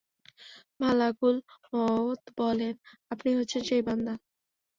[0.79, 1.35] মালাকুল
[1.71, 4.13] মওত বললেন— আপনিই হচ্ছেন সেই বান্দা।